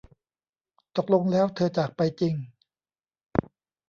[0.95, 2.33] ตกลงแล้วเธอจากไปจริง